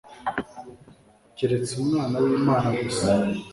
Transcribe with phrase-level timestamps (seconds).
[1.37, 3.09] keretsUmwana wlmana gusa